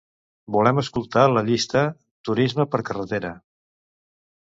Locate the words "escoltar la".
0.83-1.45